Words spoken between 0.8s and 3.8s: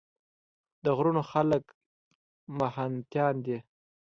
د غرونو خلک محنتيان دي ـ